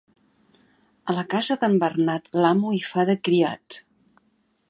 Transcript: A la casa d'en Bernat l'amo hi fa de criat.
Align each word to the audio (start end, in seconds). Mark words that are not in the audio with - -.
A 1.11 1.15
la 1.17 1.25
casa 1.33 1.57
d'en 1.63 1.75
Bernat 1.83 2.31
l'amo 2.45 2.73
hi 2.77 2.81
fa 2.89 3.07
de 3.13 3.17
criat. 3.29 3.81